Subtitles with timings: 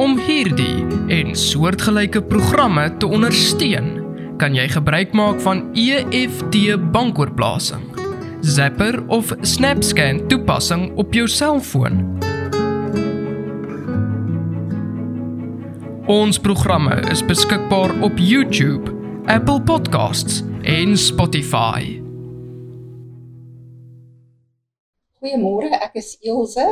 [0.00, 3.90] Om hierdie en soortgelyke programme te ondersteun,
[4.40, 6.56] kan jy gebruik maak van EFT
[6.94, 7.84] bankoorplasing,
[8.40, 12.00] Zapper of SnapScan toepassing op jou selfoon.
[16.08, 18.96] Ons programme is beskikbaar op YouTube,
[19.28, 22.00] Apple Podcasts en Spotify.
[25.20, 26.70] Goeiemôre, ek is Elsje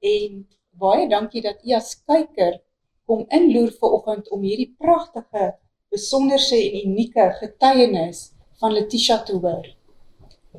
[0.00, 0.46] en
[0.80, 2.60] baie dankie dat u as kyker
[3.06, 5.54] kom inloer vir oggend om hierdie pragtige,
[5.94, 9.66] besonderse en unieke getuienis van Letitia te hoor.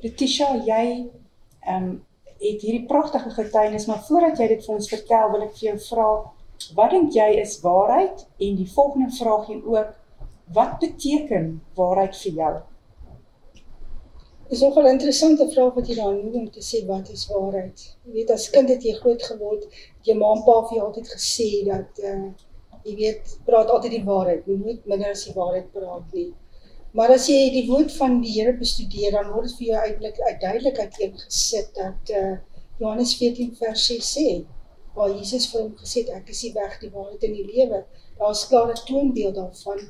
[0.04, 0.84] Letitia, jy
[1.68, 1.96] ehm um,
[2.38, 5.78] het hierdie pragtige getuienis, maar voordat jy dit vir ons vertel, wil ek vir jou
[5.88, 6.10] vra,
[6.78, 8.22] wat dink jy is waarheid?
[8.46, 9.96] En die volgende vraagie ook,
[10.54, 11.48] wat beteken
[11.80, 12.52] waarheid vir jou?
[14.50, 17.82] Dis nogal 'n interessante vraag wat jy daar noem om te sê wat is waarheid.
[18.06, 19.64] Jy weet as kind het jy groot geword,
[20.08, 22.28] jou ma en pa het vir jou altyd gesê dat uh
[22.88, 24.46] jy weet praat altyd die waarheid.
[24.48, 26.30] Jy moet minder as die waarheid praat nie.
[26.96, 30.22] Maar as jy die woord van die Here bestudeer, dan word dit vir jou eintlik
[30.30, 32.38] uitduidelik uiteengesit dat uh
[32.80, 34.28] Johannes 14 vers 6 sê
[34.96, 37.84] waar Jesus vir hom gesê het ek is die weg, die waarheid en die lewe.
[38.22, 39.84] Daar's klare toonbeeld daarvan.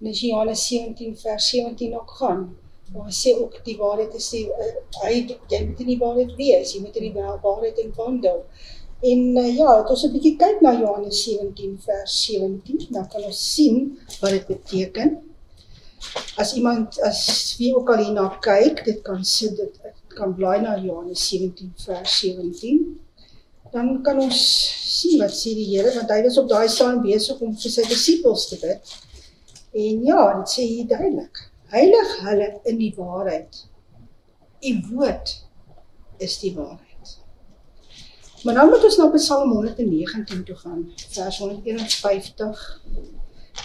[0.00, 2.44] En as Johannes 17 vers 17 ook gaan,
[2.94, 4.68] Maar sê ook die waarheid te sê uh,
[5.04, 8.40] hy jy moet in die waarheid wees, jy moet in die waarheid en wandel.
[9.00, 13.24] En uh, ja, het ons 'n bietjie kyk na Johannes 17 vers 17, dan kan
[13.24, 13.76] ons sien
[14.20, 15.20] wat dit beteken.
[16.36, 17.20] As iemand as
[17.58, 19.78] wie ook al hierna kyk, dit kan sê dit
[20.16, 22.98] kan blaai na Johannes 17 vers 17.
[23.70, 24.40] Dan kan ons
[24.98, 27.86] sien wat sê die Here want hy was op daai staan besig om vir sy
[27.86, 28.98] disippels te bid.
[29.78, 33.66] En ja, dit sê hier duidelik heilig hulle in die waarheid.
[34.60, 35.34] U woord
[36.18, 37.14] is die waarheid.
[38.44, 42.82] Maar nou moet ons na Psalm 119 toe gaan, vers 151.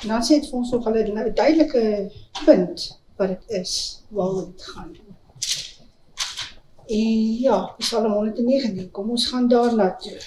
[0.02, 2.12] En dan sê dit vir ons nog hulle 'n duidelike
[2.46, 4.96] punt wat dit is waaroor dit gaan.
[6.86, 10.20] En ja, Psalm 119, kom ons gaan daarna toe.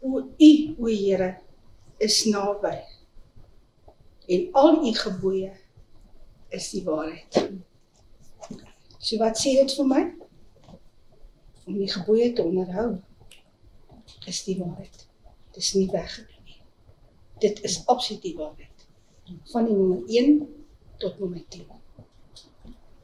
[0.00, 1.36] O U, o Here,
[1.98, 2.91] is naby
[4.26, 5.52] en al u gebooie
[6.48, 7.50] is die waarheid.
[8.98, 10.02] So wat sê dit vir my?
[11.66, 12.90] Om die gebooie te onderhou
[14.30, 15.06] is die waarheid.
[15.56, 16.60] Dis nie weggedoen nie.
[17.42, 18.86] Dit is absoluut die waarheid.
[19.52, 20.38] Van die nommer 1
[21.02, 21.66] tot nommer 10.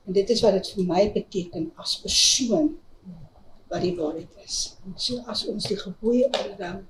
[0.06, 2.77] En dit is wat dit vir my beteken as persoon
[3.69, 4.61] wat die waarheid is.
[4.97, 6.85] So as ons die gebooie onderhou,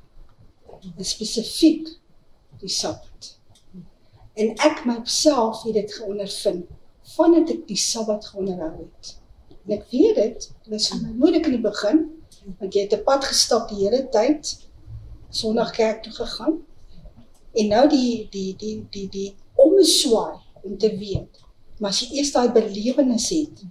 [1.03, 1.89] spesifiek
[2.61, 3.38] die Sabbat
[4.39, 6.69] en ek myself het dit geondervind
[7.17, 9.17] vandat ek die Sabbat geonderhou het.
[9.67, 12.05] En ek weet dit, dit was vir my moeilik in die begin
[12.61, 14.55] want jy het 'n pad gestap die hele tyd
[15.31, 16.55] Sondag kerk toe gegaan.
[17.53, 21.43] En nou die die die die die omswaai om te weet,
[21.79, 23.65] maar as jy eers daai belewenis het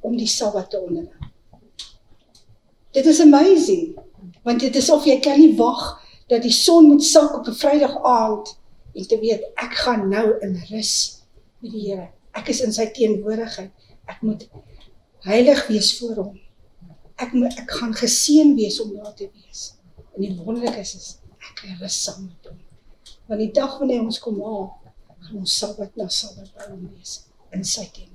[0.00, 1.30] om die Sabbat te onderhou.
[2.92, 3.98] Dit is amazing
[4.44, 7.54] want dit is of jy kan nie wag dat die son moet sak op 'n
[7.54, 8.54] Vrydag aand
[8.94, 10.94] en te weet ek gaan nou in rus
[11.62, 12.08] met die Here.
[12.34, 13.72] Ek is in sy teenwoordigheid.
[14.10, 14.46] Ek moet
[15.26, 16.32] heilig wees voor hom.
[17.22, 19.74] Ek moet ek gaan geseën wees om daar te wees.
[20.14, 21.08] En die wonderlik is is
[21.50, 22.58] ek rus saam met hom.
[23.28, 24.66] Want die dag wanneer ons kom haal,
[25.24, 27.22] gaan ons Sabbat na Sabbat by hom wees
[27.54, 28.12] in sy teenwoordigheid.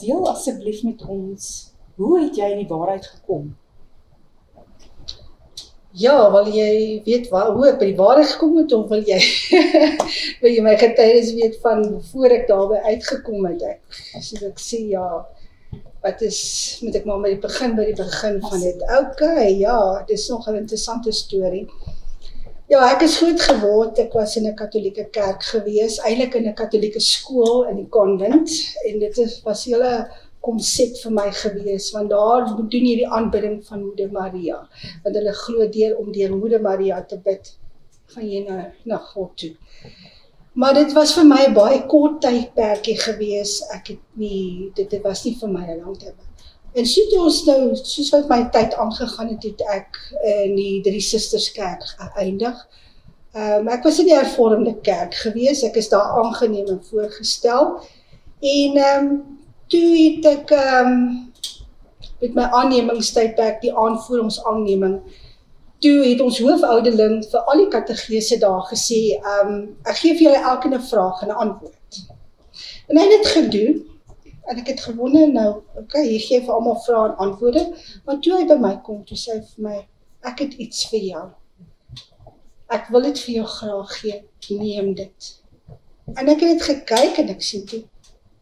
[0.00, 1.50] Deel asseblief met ons,
[1.96, 3.52] hoe het jy in die waarheid gekom?
[5.94, 9.20] Ja, wil jy weet waar hoe ek by die waarheid gekom het of wil jy
[10.42, 14.80] wil jy my getuienis weet van voor ek daarby uitgekom het ek as ek sê
[14.90, 15.06] ja
[16.04, 16.40] wat is
[16.82, 18.82] moet ek maar met die begin by die begin van dit.
[18.98, 19.22] OK,
[19.56, 21.68] ja, dit is nog 'n interessante storie.
[22.68, 23.98] Ja, ek is groot geword.
[23.98, 28.50] Ek was in 'n Katolieke kerk gewees, eintlik in 'n Katolieke skool in die konvent
[28.88, 30.08] en dit is was hele
[30.44, 34.58] konsep vir my gewees want daar doen jy die aanbidding van Moeder Maria
[35.04, 37.54] want hulle glo deur om deur Moeder Maria te bid
[38.14, 39.54] gaan jy na na God toe.
[40.54, 43.62] Maar dit was vir my 'n baie kort tydperkie gewees.
[43.74, 46.14] Ek het nie dit dit was nie vir my 'n lang tyd.
[46.74, 50.80] En so toe ons nou soos wat my tyd aangegaan het, het ek in die
[50.82, 52.66] Drie Susters Kerk geëindig.
[53.34, 55.62] Ehm um, ek was in die hervormde kerk gewees.
[55.66, 57.80] Ek is daar aangeneem en voorgestel.
[58.40, 59.38] En ehm um,
[59.72, 60.98] toe het ek ehm um,
[62.20, 65.00] met my aannemingstydperk die aanvoeringsaanneming
[65.84, 70.26] toe het ons hoofouderling vir al die kategese daar gesê ehm um, ek gee vir
[70.28, 72.04] julle elkeen 'n vraag en 'n antwoord.
[72.88, 73.82] En hy het dit gedoen
[74.44, 77.62] En ek het gewonder nou, okay, hier gee vir almal vrae en antwoorde,
[78.04, 79.78] maar toe hy by my kom, toe sê hy vir my,
[80.30, 81.22] ek het iets vir jou.
[82.76, 84.20] Ek wil dit vir jou graag gee.
[84.60, 85.30] Neem dit.
[86.12, 87.80] En ek het dit gekyk en ek sien toe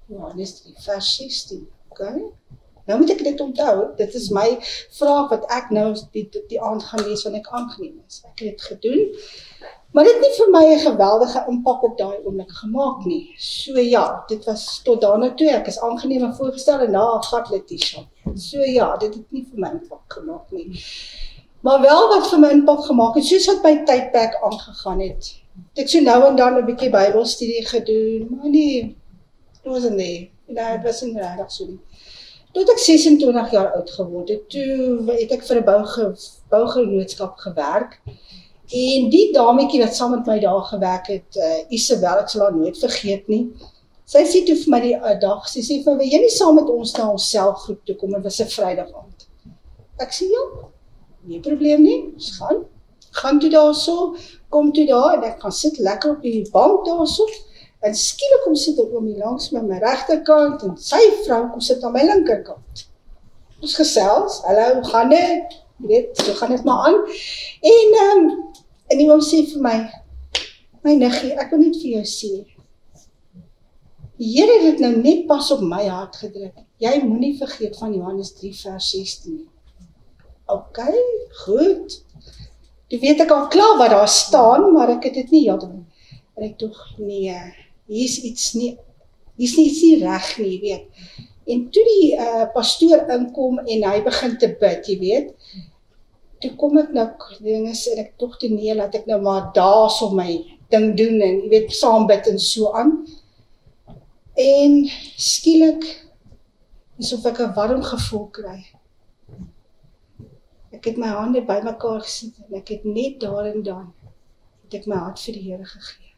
[0.06, 1.68] Johannes 3 vers 16.
[1.88, 2.22] Okay?
[2.84, 3.76] Nou moet ek dit onthou.
[3.96, 4.48] Dit is my
[4.98, 8.22] vraag wat ek nou die die, die aand gaan lees wanneer ek aangeneem is.
[8.26, 9.04] Ek het dit gedoen.
[9.92, 13.34] Maar dit het nie vir my 'n geweldige impak op daai oomblik gemaak nie.
[13.38, 17.50] So ja, dit was tot daarna toe ek is aangeneem en voorgestel en na gat
[17.50, 18.06] Letitia.
[18.34, 20.80] So ja, dit het nie vir my impak gemaak nie.
[21.60, 25.34] Maar wel wat vir my impak gemaak het, soos wat my tydperk aangegaan het.
[25.76, 28.96] Ek so nou en dan 'n bietjie Bybelstudie gedoen, maar nie
[29.62, 30.30] dit was nie.
[30.46, 31.80] Nee, dit was nie regtig so nie.
[32.52, 36.14] Toe ek 26 jaar oud geword het, toe het ek vir 'n bou
[36.52, 38.00] bougenootskap gewerk.
[38.72, 42.56] En die dametjie wat saam met my daar gewerk het, uh, Isabel, ek sal haar
[42.56, 43.46] nooit vergeet nie.
[44.04, 46.30] Sy sê toe vir my die uh, dag, sy sê vir my, "Wil jy nie
[46.30, 48.12] saam met ons na ons selgroep toe kom?
[48.12, 49.26] Dit was 'n Vrydag aand."
[50.00, 50.44] Ek sê, "Ja,
[51.24, 52.12] nie probleem nie.
[52.14, 52.64] Ons gaan.
[53.12, 54.16] Gaan toe daarso,
[54.50, 57.24] kom toe daar en ek gaan sit lekker op die bank daarso."
[57.82, 61.82] En skielik kom sit 'n oomie langs my my regterkant en sy vrou kom sit
[61.82, 62.82] aan my linkerkant.
[63.62, 64.36] Ons gesels.
[64.46, 65.56] Hallo, hoe gaan dit?
[65.82, 66.98] Jy weet, so gaan dit maar aan.
[67.72, 68.28] En ehm um,
[68.86, 69.78] en die oom sê vir my:
[70.86, 72.30] "My niggie, ek wil net vir jou sê.
[74.16, 76.62] Die Here het dit nou net pas op my hart gedruk.
[76.78, 79.48] Jy moenie vergeet van Johannes 3 vers 16 nie."
[80.46, 80.78] OK,
[81.44, 81.98] goed.
[82.88, 85.82] Jy weet ek al klaar wat daar staan, maar ek het dit nie heeltemal.
[86.36, 87.34] En ek tog nee
[87.92, 88.72] hier's iets nie
[89.40, 91.12] hier's nie iets nie reg nie, jy weet.
[91.52, 95.32] En toe die uh pastoor inkom en hy begin te bid, jy weet.
[96.42, 97.06] Toe kom ek nou
[97.42, 100.30] dinge sê ek tog te nee laat ek nou maar daar so my
[100.72, 102.94] ding doen en jy weet saam bid en so aan.
[104.38, 104.78] En
[105.20, 105.84] skielik
[107.02, 108.60] asof ek 'n warm gevoel kry.
[110.72, 113.92] Ek het my hande bymekaar gesit en ek het net daar en dan
[114.64, 116.14] het ek my hart vir die Here gegee.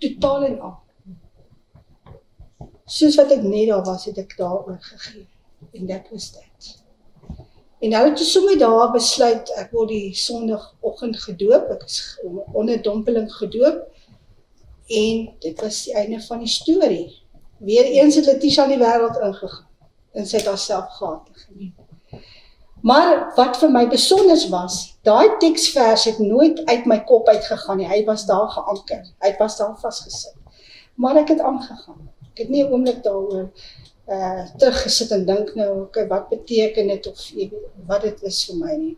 [0.00, 0.85] Totaal en al
[2.86, 5.26] soos wat ek net daar was, het ek daaroor gegee.
[5.74, 6.72] En dit was dit.
[7.84, 11.68] En nou het ek sommer daar besluit ek word die Sondagoggend gedoop.
[11.76, 12.00] Ek is
[12.52, 13.84] onder dompeling gedoop.
[14.86, 17.08] En dit was die einde van die storie.
[17.58, 19.64] Weereens het Letitia in die wêreld ingegaan
[20.16, 21.74] en sy het haarself gehad geneem.
[22.86, 27.88] Maar wat vir my besonder was, daai teksvers het nooit uit my kop uitgegaan nie.
[27.90, 29.02] Hy was daar geanker.
[29.24, 30.36] Hy was daar vasgesit.
[30.94, 32.06] Maar ek het aangegaan.
[32.36, 33.46] Ek het nie 'n oomblik daaroor
[34.12, 38.44] uh teruggesit en dink nou, okay, wat beteken dit of jy weet wat dit is
[38.44, 38.96] vir my nie.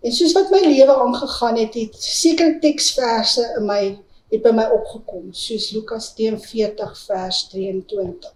[0.00, 3.82] En soos wat my lewe aangegaan het, het sekere teksverse in my
[4.32, 8.32] het by my opgekom, soos Lukas 42 vers 23.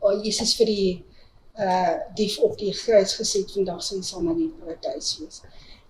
[0.00, 0.90] O Jesus vir die
[1.60, 5.42] uh dief op die kruis gesit vandag sien sal maar nie paradys wees.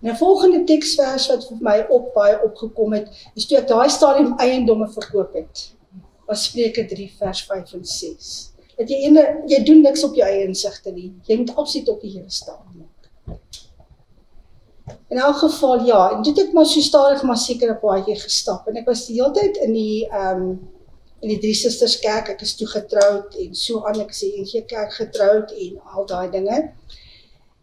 [0.03, 3.89] En 'n volgende teksvers wat vir my op baie opgekom het, is toe ek daai
[3.89, 5.69] stadium eiendomme verkoop het
[6.29, 8.31] was Spreuke 3 vers 5 en 6.
[8.77, 11.09] Dat jy ene jy doen niks op jou eie insigte nie.
[11.27, 12.87] Jy moet absoluut op die Here staan.
[15.09, 18.67] In elk geval ja, en dit het maar so stadig maar seker 'n paadjie gestap
[18.67, 20.59] en ek was die hele tyd in die ehm um,
[21.19, 22.29] in die drie susters kerk.
[22.29, 26.29] Ek is toe getroud en so aan ek sê NG kerk getroud en al daai
[26.31, 26.59] dinge.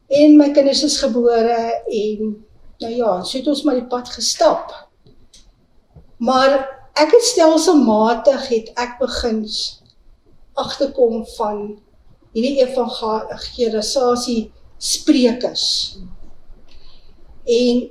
[0.06, 2.44] En my kinders is gebore en
[2.78, 4.74] nou ja, so het ons maar die pad gestap.
[6.18, 9.42] Maar ek het stelselmatig het ek begin
[10.56, 11.58] agterkom van
[12.32, 15.98] hierdie evangelisasie sprekers.
[17.44, 17.82] En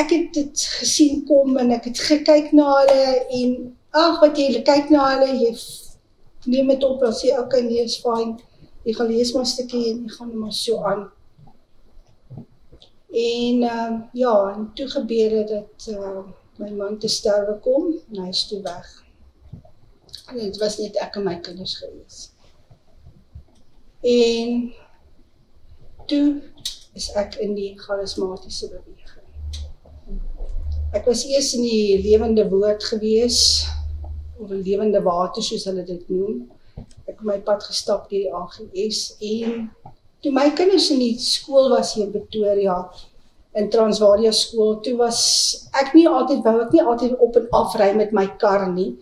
[0.00, 3.50] ek het dit gesien kom en ek het gekyk na hulle en
[3.94, 5.52] ag wat jy kyk na hulle jy
[6.48, 8.38] neem dit op en sê okay nee is fyn.
[8.84, 11.04] Jy gaan lees maar 'n stukkie en jy gaan maar so aan.
[13.14, 16.24] En ehm uh, ja, en toe gebeur dit ehm uh,
[16.58, 18.90] my man te sterwe kom en hy is toe weg.
[20.30, 22.18] En dit was net ek en my kinders gewees.
[24.04, 24.72] En
[26.06, 26.26] toe
[26.94, 30.20] is ek in die charismatiese beweging.
[30.94, 33.40] Ek was eers in die lewende woord gewees
[34.38, 36.44] of 'n lewende water soos hulle dit noem.
[37.08, 39.70] Ek het my pad gestap deur die AGS en
[40.22, 42.76] toe my kinders in die skool was hier in Pretoria,
[43.54, 45.18] in Transvaal skool toe was
[45.80, 48.94] ek nie altyd wou ek nie altyd op en af ry met my kar nie.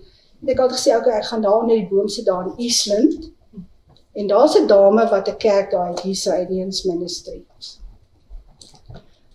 [0.42, 3.30] Ek het altyd gesê okay, ek gaan daar onder die boom sit daar in Eastland.
[4.12, 7.42] En daar's 'n dame wat 'n kerk daar het hier sy Indians Ministry.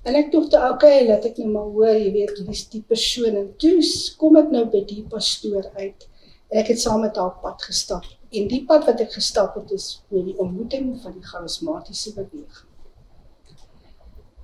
[0.03, 2.83] En ek dink toe okay, laat ek nou maar hoor, jy weet, wie is die
[2.87, 3.81] persoon en toe
[4.17, 6.07] kom ek nou by die pastoor uit.
[6.49, 8.05] En ek het saam met haar pad gestap.
[8.31, 12.66] En die pad wat ek gestap het is met die ontmoeting van die charismatiese beweging.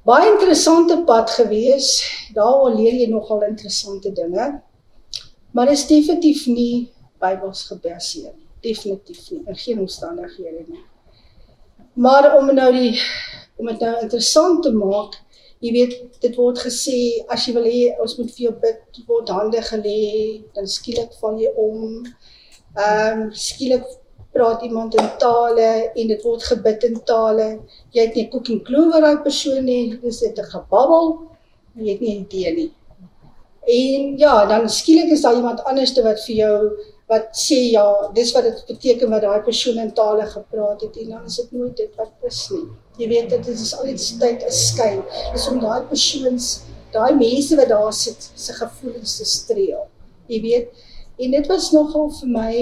[0.03, 2.01] Baie interessante pad gewees.
[2.35, 4.47] Daar leer jy nogal interessante dinge.
[5.55, 6.89] Maar dit is definitief nie
[7.23, 8.49] Bybels gebaseer nie.
[8.67, 10.83] Definitief nie in geen omstandighede nie.
[11.93, 12.97] Maar om nou die
[13.55, 15.15] om dit nou interessant te maak,
[15.63, 15.95] jy weet
[16.25, 16.99] dit word gesê
[17.31, 19.99] as jy wil hê ons moet vir jou bid word hande gelê
[20.57, 21.85] dan skielik val jy om
[22.73, 23.87] ehm um, skielik
[24.33, 27.47] praat iemand in tale en dit word gebid in tale.
[27.93, 31.05] Jy het nie en klou oor daai persoon nie dis net 'n gebabbel.
[31.75, 32.71] Jy het nie 'n idee nie.
[33.65, 36.57] En ja dan skielik is daar iemand anderste wat vir jou
[37.07, 41.09] wat sê ja dis wat dit beteken wat daai persoon in tale gepraat het en
[41.09, 42.67] dan is dit nooit dit wat is nie.
[42.97, 45.01] Jy weet dit is altyd tyd 'n skyn.
[45.33, 46.61] Dis om daai persoons,
[46.91, 49.87] daai mense wat daar sit, se gevoelens te streel.
[50.27, 50.67] Jy weet,
[51.17, 52.55] en dit was nogal vir my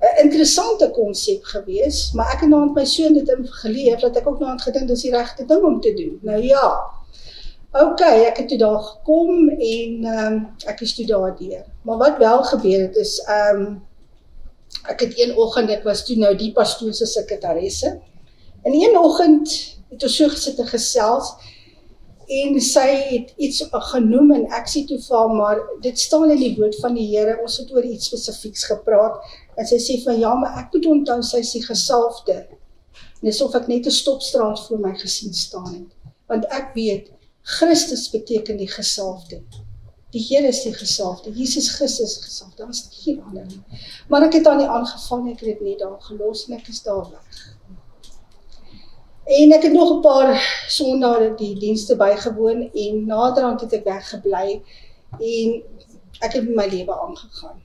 [0.00, 4.16] 'n interessante konsep gewees, maar ek het nou met my seun dit in geleef dat
[4.16, 6.18] ek ook nou aan gedink dis die regte ding om te doen.
[6.22, 6.80] Nou ja.
[7.72, 11.64] OK, ek het toe daar gekom en ehm um, ek is toe daardeur.
[11.82, 13.82] Maar wat wel gebeur het is ehm um,
[14.88, 18.00] ek het een oggend ek was toe nou die pastoor se sekretaresse
[18.62, 21.30] In een oggend het ons so gesit en gesels
[22.30, 26.38] en sy het iets genoem en ek sê toe vir haar maar dit staan in
[26.38, 29.18] die woord van die Here ons het oor iets spesifieks gepraat.
[29.58, 32.36] En sy sê van ja maar ek moet onthou sy is die gesalfde.
[33.18, 36.14] En dis of ek net 'n stopstraat voor my gesien staan het.
[36.30, 37.10] Want ek weet
[37.58, 39.42] Christus beteken die gesalfde.
[40.14, 41.32] Die Here is die gesalfde.
[41.34, 42.62] Jesus Christus gesalfde.
[42.62, 43.62] Daar's geen ander nie.
[44.08, 46.82] Maar ek het aan die aangevang ek het dit net daar gelos en ek is
[46.82, 47.58] daar weg
[49.30, 54.62] En ek het nog 'n paar sondae die dienste bygewoon en naderhand het ek weggebly
[55.18, 55.62] en
[56.18, 57.62] ek het my lewe aangegaan.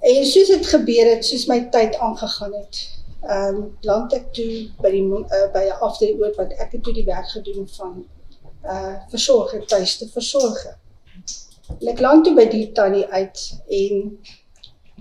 [0.00, 2.76] En soos dit gebeur het, soos my tyd aangegaan het,
[3.22, 6.94] ehm um, land ek toe by die uh, by 'n afdeling wat ek het toe
[6.94, 8.06] die werk gedoen van
[8.64, 10.66] uh versorger tuis te versorg.
[11.80, 14.18] Ek land toe by die tannie uit en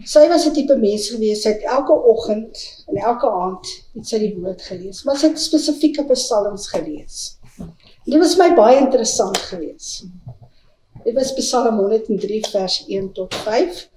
[0.01, 2.57] Sy was 'n tipe mens gewees, sy het elke oggend
[2.88, 7.38] en elke aand iets uit die woord gelees, maar sy het spesifieke psalms gelees.
[8.05, 10.03] Dit was my baie interessant geweest.
[11.03, 13.89] Dit was Psalm 103 vers 1 tot 5.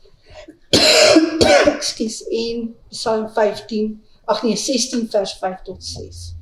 [1.74, 6.34] Ekskuus, en Psalm 15, ag nee, 16 vers 5 tot 6.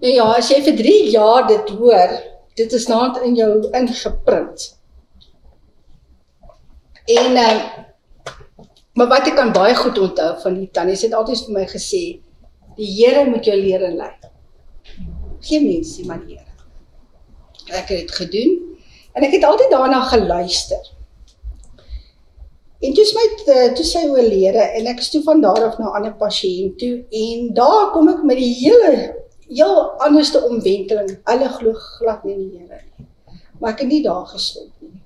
[0.00, 2.14] Nou ja, as jy vir 3 jaar dit hoor,
[2.54, 4.73] dit is naand in jou ingeprint.
[7.04, 7.84] En uh,
[8.94, 12.02] maar wat ek kan baie goed onthou van die tannie, het altyd vir my gesê,
[12.78, 14.12] die Here moet jou leer en lei.
[15.44, 16.54] Geen mens nie, maar die Here.
[17.74, 18.54] Ek het dit gedoen
[19.14, 20.90] en ek het altyd daarna geluister.
[22.84, 25.90] En toe my eh, toe sy oorlede en ek is toe van daar af na
[25.90, 28.90] 'n ander pasiënt toe en daar kom ek met die hele
[29.48, 31.18] heel anderste omwenteling.
[31.24, 33.06] Hulle glo glad nie in die Here nie.
[33.60, 35.00] Maar ek het nie daar gestop nie.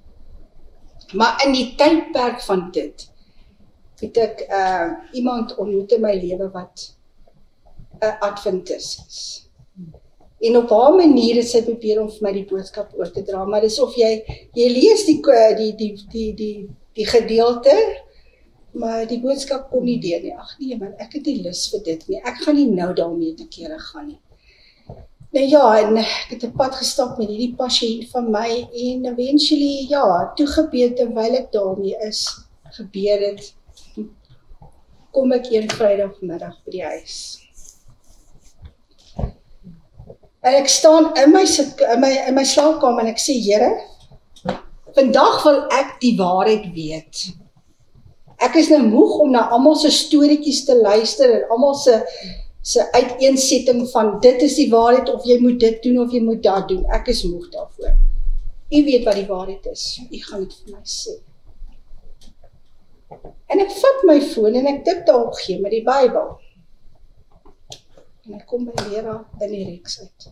[1.12, 3.06] Maar in die tydperk van dit
[3.98, 6.94] het ek uh iemand ontmoet in my lewe wat
[8.00, 9.48] 'n adventis is.
[10.40, 13.44] En op 'n manier het sy probeer om vir my die boodskap oor te dra,
[13.44, 14.22] maar dis of jy
[14.54, 15.20] jy lees die
[15.56, 17.74] die die die die die gedeelte
[18.72, 20.34] maar die boodskap kom nie deur nie.
[20.36, 22.20] Ag nee man, ek het nie lus vir dit nie.
[22.22, 24.20] Ek gaan nie nou daarmee te kere gaan nie.
[25.30, 29.86] Nou ja, en ek het 'n pad gestap met hierdie pasiënt van my en eventually
[29.88, 32.20] ja, toe gebeur terwyl ek daarmee is,
[32.78, 33.54] gebeur dit.
[35.10, 37.16] Kom ek een Vrydagmiddag by die huis.
[40.40, 43.70] En ek staan in my sit in my in my slaapkamer en ek sê Here,
[44.96, 47.24] vandag wil ek die waarheid weet.
[48.38, 52.02] Ek is nou moeg om na almal se storieetjies te luister en almal se
[52.68, 56.42] se uiteensetting van dit is die waarheid of jy moet dit doen of jy moet
[56.44, 56.82] dat doen.
[56.92, 57.94] Ek is moeg daarvoor.
[58.68, 59.84] U weet wat die waarheid is.
[60.10, 61.14] U gaan dit vir my sê.
[63.48, 66.34] En ek vat my foon en ek tik daarop gee met die Bybel.
[68.28, 70.28] En ek kom by leraar in die reeks uit.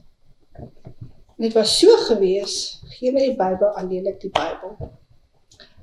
[0.60, 2.58] En dit was so gewees,
[2.98, 4.76] gee my die Bybel alleenlik die Bybel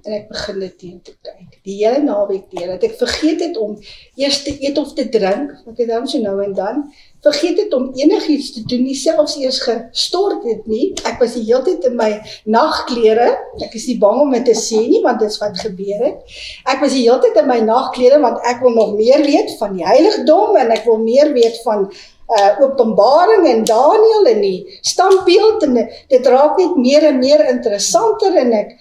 [0.04, 1.58] en ek begin dit teen te kyk.
[1.64, 3.78] Die hele naweek deur dat ek vergeet het om
[4.20, 6.84] eers te eet of te drink, wat ek dan so nou en dan
[7.24, 10.92] vergeet het om enigiets te doen, nie selfs eers gestort het nie.
[11.08, 12.10] Ek was die hele tyd in my
[12.52, 13.30] nagklere.
[13.64, 16.36] Ek is nie bang om dit te sê nie want dit is wat gebeur het.
[16.68, 19.78] Ek was die hele tyd in my nagklere want ek wil nog meer weet van
[19.78, 21.88] die heiligdom en ek wil meer weet van
[22.34, 25.76] uh Openbaring en Daniël en die stambeeld en
[26.10, 28.72] dit raak net meer en meer interessanter en ek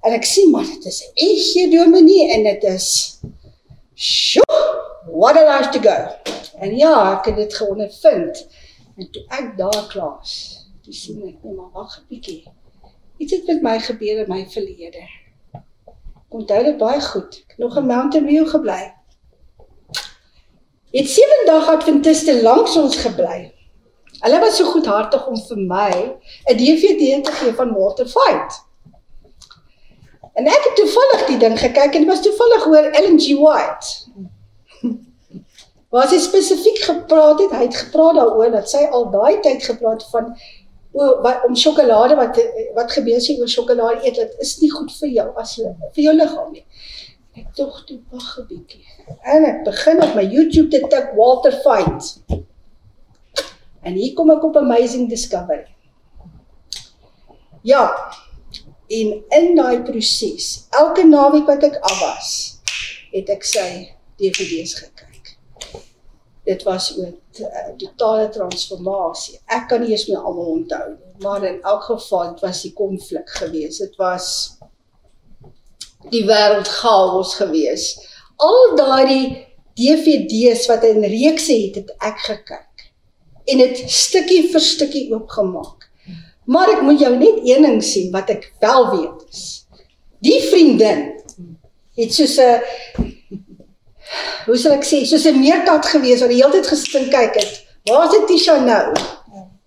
[0.00, 3.20] En ek sien maar dit is 'n egie dominee en dit is
[3.94, 4.60] sjoe,
[5.12, 5.98] what a life to go.
[6.58, 8.46] En ja, ek het dit geondervind.
[8.96, 10.32] En toe ek daar klaas,
[10.84, 12.44] toe sien ek net maar wag 'n bietjie.
[13.16, 15.04] Iets het met my gebeur in my verlede.
[15.52, 17.42] Ek onthou dit baie goed.
[17.44, 18.94] Ek het nog in Mountain View gebly.
[20.90, 23.52] Het sewe dag Adventiste langs ons gebly.
[24.20, 25.92] Hulle was so goedhartig om vir my
[26.50, 28.69] 'n DVD te gee van Walter Fight.
[30.38, 33.34] En ek het toevallig die ding gekyk en dit was toevallig oor Ellen G.
[33.40, 33.86] White.
[35.90, 40.04] Waar sy spesifiek gepraat het, hy het gepraat daaroor dat sy al daai tyd gepraat
[40.12, 40.30] van
[40.92, 42.38] o wat om sjokolade wat
[42.74, 46.02] wat gebeur as jy oor sjokolade eet, dit is nie goed vir jou as vir
[46.06, 46.64] jou liggaam nie.
[47.38, 48.86] Ek tog toe wag 'n bietjie.
[49.22, 52.18] En ek begin op my YouTube te tik Walter Fight.
[53.82, 55.66] En hier kom ek op Amazing Discovery.
[57.62, 57.90] Ja.
[58.90, 62.30] En in daai proses, elke naweek wat ek af was,
[63.14, 63.68] het ek sy
[64.18, 65.34] DVD's gekyk.
[66.48, 69.38] Dit was 'n uh, totale transformasie.
[69.46, 72.72] Ek kan nie eens meer almal onthou nie, maar in elk geval het was die
[72.72, 73.78] konflik geweest.
[73.78, 74.56] Dit was
[76.10, 78.02] die wêreld chaos geweest.
[78.36, 79.46] Al daardie
[79.78, 82.90] DVD's wat in reekse het, het ek gekyk
[83.50, 85.89] en dit stukkie vir stukkie oopgemaak.
[86.50, 89.42] Maar ek moet jou net een ding sien wat ek wel weet is.
[90.24, 91.06] Die vriendin
[91.96, 92.60] het soos 'n
[94.46, 97.34] hoe sal ek sê, soos 'n meerkat gewees wat die hele tyd gesit en kyk
[97.38, 97.52] het.
[97.88, 98.94] Waar's dit Tisha nou?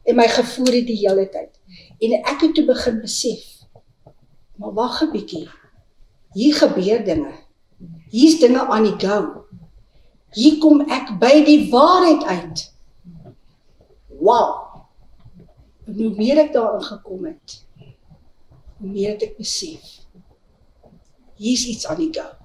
[0.04, 1.52] En my gevoel het die hele tyd.
[2.00, 3.44] En ek het toe begin besef.
[4.58, 5.50] Maar wag 'n bietjie.
[6.34, 7.32] Hier gebeur dinge.
[8.10, 9.46] Hier's dinge aan die go.
[10.34, 12.74] Hier kom ek by die waarheid uit
[14.20, 14.73] wow.
[15.88, 17.60] En hoe meer ek daarin gekom het,
[18.80, 20.00] hoe meer het ek besef
[21.44, 22.36] hier's iets aan die gang.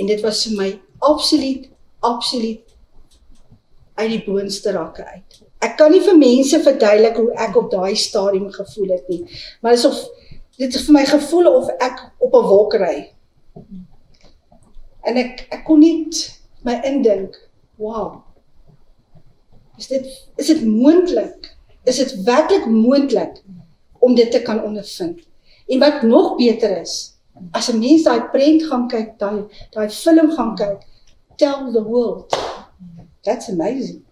[0.00, 0.68] En dit was vir my
[1.04, 1.70] absoluut
[2.04, 2.74] absoluut
[3.94, 5.40] uit die boonste rakke uit.
[5.64, 9.22] Ek kan nie vir mense verduidelik hoe ek op daai stadium gevoel het nie,
[9.62, 9.98] maar asof
[10.58, 12.96] dit het vir my gevoel of ek op 'n wolk ry.
[15.04, 16.08] En ek ek kon nie
[16.64, 17.36] my indink,
[17.76, 18.24] wow,
[19.76, 21.53] Is dit is dit moontlik?
[21.84, 23.42] Is dit werklik moontlik
[23.98, 25.20] om dit te kan ondervind?
[25.66, 27.14] En wat nog beter is,
[27.50, 30.86] as 'n mens daai prent gaan kyk, daai daai film gaan kyk,
[31.36, 32.36] tell the world.
[33.22, 34.04] That's amazing.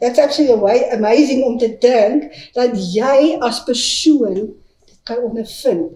[0.00, 4.34] That's actually a way amazing om te dink dat jy as persoon
[4.84, 5.92] dit kan ondervind.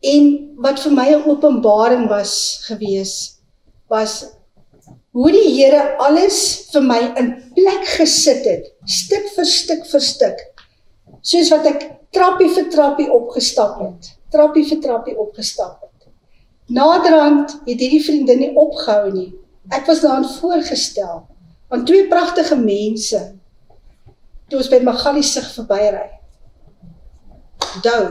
[0.00, 3.40] En wat vir my 'n openbaring was gewees
[3.88, 4.26] was
[5.14, 6.38] hoe die Here alles
[6.72, 10.42] vir my in plek gesit het, stuk vir stuk vir stuk.
[11.22, 16.10] Soos wat ek trappie vir trappie opgestap het, trappie vir trappie opgestap het.
[16.74, 19.30] Naderhand het hierdie vriendin nie opgehou nie.
[19.70, 21.22] Ek was daaraan voorgestel
[21.70, 23.20] aan twee pragtige mense
[24.50, 26.08] toe ons by Magali sig verbyry.
[27.86, 28.02] Dou.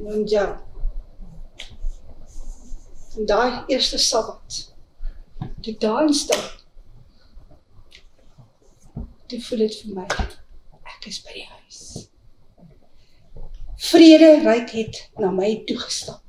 [0.00, 0.48] En ja.
[3.14, 4.73] En daai eerste Sabbat
[5.64, 6.50] toe daar staan.
[9.26, 10.04] Toe voel dit vir my
[10.94, 11.78] ek is by die huis.
[13.88, 16.20] Vrede ryk het na my toe gestap.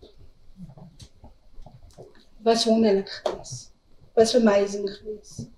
[2.48, 3.74] Was wonderlik geweest.
[4.16, 5.50] Was amazing geweest.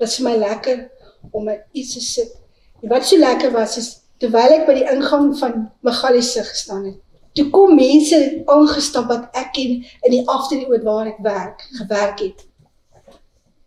[0.00, 0.86] Was vir my lekker
[1.30, 2.32] om met iets te sit.
[2.80, 3.90] En wat so lekker was is
[4.22, 7.00] terwyl ek by die ingang van Magali se gestaan het.
[7.36, 8.16] Toe kom mense
[8.52, 12.46] aangestap wat ek in die afdeling waar ek werk, gewerk het.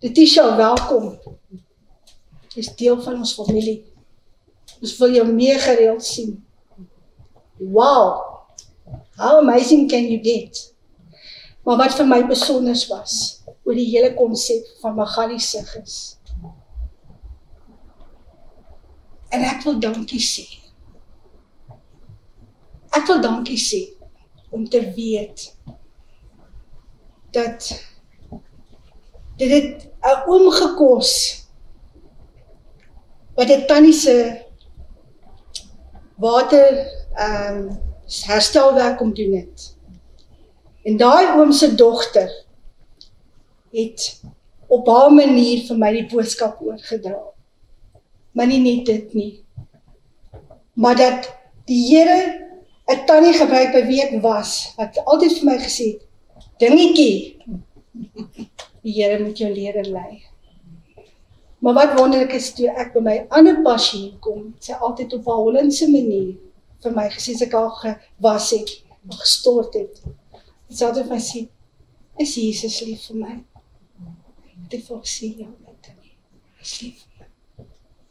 [0.05, 1.17] Letitia, welkom.
[2.53, 3.79] Jy's deel van ons familie.
[4.77, 6.35] Ons wil jou meer gereeld sien.
[7.57, 8.19] Wow.
[9.17, 10.59] How amazing can you get?
[11.65, 13.15] Maar wat vir my besonder was
[13.63, 15.97] oor die hele konsep van Magali sig is.
[19.33, 20.45] En ek wil dankie sê.
[22.93, 23.81] Ek wil dankie sê
[24.53, 25.49] om te weet
[27.33, 27.73] dat
[29.37, 31.11] dit het 'n oom gekos
[33.35, 34.45] wat 'n tannie se
[36.15, 37.83] water ehm um,
[38.25, 39.75] herstelwerk kom doen het.
[40.83, 42.45] En daai oom se dogter
[43.71, 44.21] het
[44.67, 47.21] op haar manier vir my die boodskap oorgedra.
[48.31, 49.43] Maar nie net dit nie.
[50.73, 51.29] Maar dat
[51.65, 52.45] die Here
[52.87, 56.03] 'n tannie gebruik by wie ek was wat altyd vir my gesê het,
[56.61, 57.41] dingetjie
[58.85, 60.23] Die Here moet jou leer lei.
[61.59, 65.39] Maar wat wonderlik is toe ek by my ander passie kom, sy altyd op 'n
[65.41, 66.35] Hollandse manier
[66.83, 68.69] vir my gesê ek al gewas het,
[69.09, 70.03] gestort het,
[70.69, 71.41] Selfs as hy sê,
[72.17, 73.33] is Jesus lief vir my?
[74.71, 76.15] Dit voel sê ja, net nie.
[76.61, 77.67] Is lief vir my.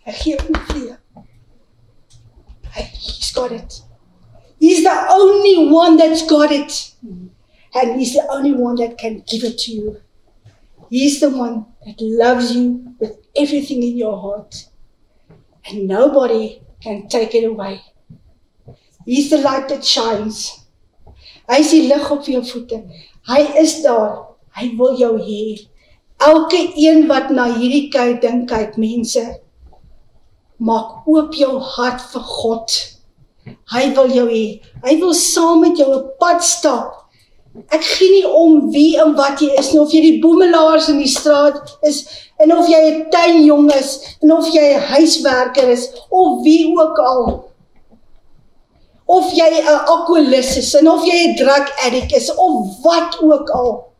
[0.06, 1.24] Hy gee om vir jou.
[2.76, 3.80] Hy, he's got it.
[4.62, 6.78] He's the only one that's got it.
[7.74, 9.96] And he's the only one that can give it to you.
[10.94, 14.68] He's the one that loves you with everything in your heart.
[15.66, 17.82] And nobody can take it away.
[19.04, 20.66] He's the light that shines.
[21.50, 22.78] Hy is die lig op jou voete.
[23.26, 24.14] Hy is daar.
[24.54, 25.66] Hy wil jou hê.
[26.22, 29.24] Elke een wat na hierdie kyk, dink kyk mense,
[30.62, 32.76] maak oop jou hart vir God.
[33.74, 34.44] Hy wil jou hê.
[34.86, 37.03] Hy wil saam met jou 'n pad stap.
[37.68, 40.98] Ek gee nie om wie en wat jy is nie, of jy die boemelaars in
[40.98, 42.02] die straat is,
[42.42, 46.98] en of jy 'n tuinjong is, en of jy 'n huiswerker is, of wie ook
[46.98, 47.54] al
[49.06, 53.50] of jy 'n alkoholist is en of jy 'n drug addict is of wat ook
[53.50, 53.92] al.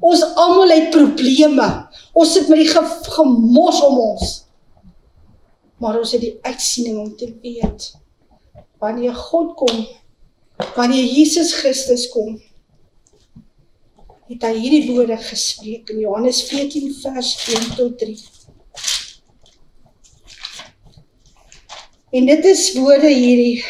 [0.00, 1.88] Ons almal het probleme.
[2.12, 4.44] Ons sit met die gemos om ons.
[5.76, 7.94] Maar ons het die uitsiening om te weet
[8.78, 9.86] wanneer God kom,
[10.74, 12.42] wanneer Jesus Christus kom,
[14.30, 18.16] het hy hierdie woorde gespreek in Johannes 14 vers 1 tot 3.
[22.12, 23.64] En dit is woorde hierdie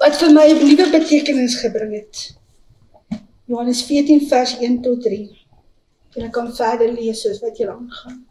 [0.00, 2.36] wat vir my 'n nuwe betekenis gebring het.
[3.46, 5.46] Johannes 14 vers 1 tot 3.
[6.16, 8.26] En ek kan verder lees soos wat jy aangaan.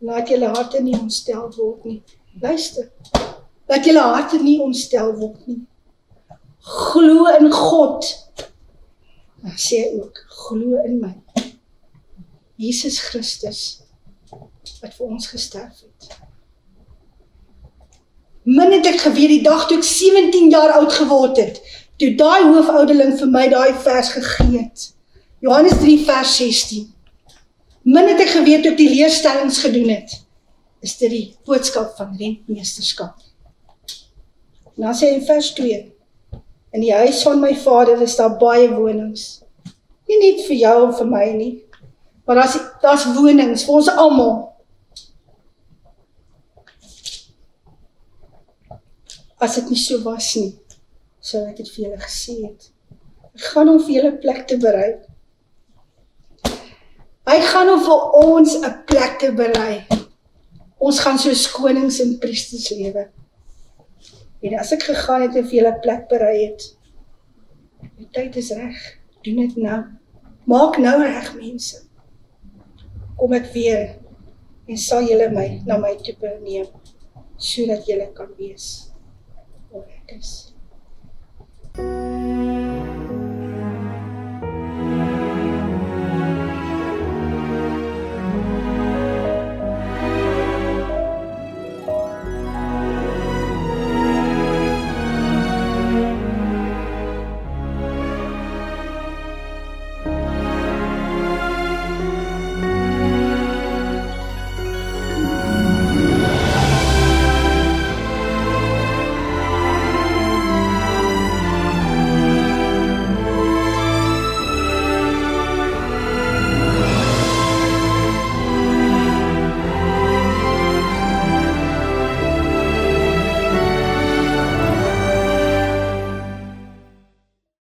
[0.00, 2.02] Laat julle harte nie ontstel word nie.
[2.40, 2.90] Luister.
[3.68, 5.60] Laat julle harte nie ontstel word nie.
[6.62, 8.06] Glo in God.
[9.42, 11.14] Maar sê ook glo in my.
[12.56, 13.80] Jesus Christus
[14.82, 16.14] wat vir ons gesterf het.
[18.42, 21.60] Min het ek geweet die dag toe ek 17 jaar oud geword het,
[22.02, 24.88] toe daai hoofouderling vir my daai vers gegee het.
[25.42, 26.88] Johannes 3 vers 16.
[27.86, 30.16] Min het ek geweet toe ek die leerstellings gedoen het.
[30.82, 33.18] Is dit die boodskap van rentmeesterskap.
[34.82, 35.91] Nou sê in vers 2.
[36.72, 39.42] In die huis van my vader is daar baie wonings.
[40.08, 41.52] Nie net vir jou en vir my nie,
[42.26, 44.52] maar daar's daar's wonings vir ons almal.
[49.42, 50.52] as dit nie so was nie,
[51.18, 52.68] sou ek dit vir julle gesê het.
[53.34, 54.92] Ek gaan om vir julle plek te berei.
[57.26, 59.82] Hy gaan om vir ons 'n plek te berei.
[60.78, 63.08] Ons gaan so konings en priesters lewe.
[64.42, 66.64] En as ek gegaan het en vir julle plek berei het,
[67.98, 68.78] die tyd is reg.
[69.22, 69.80] Doen dit nou.
[70.50, 71.84] Maak nou reg mense.
[73.16, 73.84] Kom ek weer
[74.66, 76.66] en sal julle my na my toe neem
[77.42, 78.72] sodat julle kan wees.
[79.70, 80.52] Oracus.